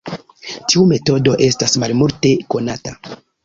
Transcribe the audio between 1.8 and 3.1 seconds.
malmulte konata.